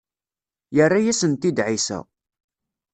[0.75, 1.99] Yerra-asent-d ɛisa.